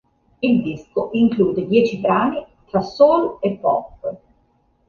[0.47, 4.17] Il disco include dieci brani tra soul e pop.